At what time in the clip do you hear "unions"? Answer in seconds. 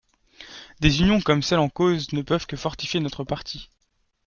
1.01-1.21